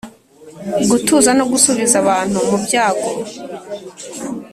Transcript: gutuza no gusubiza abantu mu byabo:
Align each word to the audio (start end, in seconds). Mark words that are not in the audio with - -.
gutuza 0.89 1.29
no 1.37 1.45
gusubiza 1.51 1.95
abantu 2.03 2.37
mu 2.49 2.57
byabo: 2.65 3.07